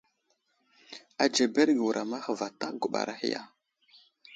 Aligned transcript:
Anzeberge 1.23 1.81
wuram 1.83 2.11
ahe 2.17 2.31
vatak 2.39 2.73
guɓar 2.81 3.07
ahe 3.13 3.27
ya? 3.33 3.41